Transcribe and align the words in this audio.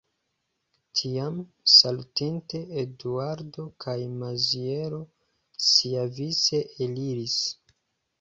Tiam, 0.99 1.35
salutinte, 1.73 2.61
Eduardo 2.83 3.65
kaj 3.85 3.95
Maziero 4.23 5.03
siavice 5.67 6.63
eliris. 6.87 7.37